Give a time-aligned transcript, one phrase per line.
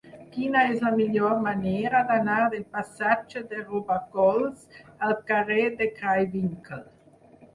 [0.35, 4.65] Quina és la millor manera d'anar del passatge de Robacols
[5.09, 6.83] al carrer de Craywinckel?